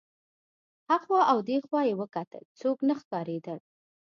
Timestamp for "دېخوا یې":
1.49-1.93